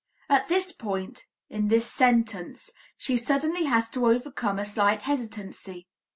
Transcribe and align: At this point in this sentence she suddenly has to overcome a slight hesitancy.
At 0.29 0.47
this 0.47 0.71
point 0.71 1.27
in 1.47 1.67
this 1.67 1.85
sentence 1.85 2.71
she 2.97 3.15
suddenly 3.15 3.65
has 3.65 3.87
to 3.91 4.07
overcome 4.07 4.57
a 4.57 4.65
slight 4.65 5.03
hesitancy. 5.03 5.85